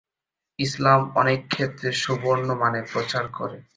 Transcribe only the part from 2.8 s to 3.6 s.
প্রচার করে।